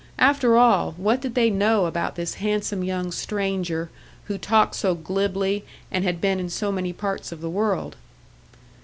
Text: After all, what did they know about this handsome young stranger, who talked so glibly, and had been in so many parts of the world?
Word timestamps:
After 0.17 0.57
all, 0.57 0.93
what 0.97 1.21
did 1.21 1.35
they 1.35 1.51
know 1.51 1.85
about 1.85 2.15
this 2.15 2.33
handsome 2.41 2.83
young 2.83 3.11
stranger, 3.11 3.91
who 4.23 4.39
talked 4.39 4.73
so 4.73 4.95
glibly, 4.95 5.63
and 5.91 6.03
had 6.03 6.19
been 6.19 6.39
in 6.39 6.49
so 6.49 6.71
many 6.71 6.91
parts 6.91 7.31
of 7.31 7.39
the 7.39 7.51
world? 7.51 7.97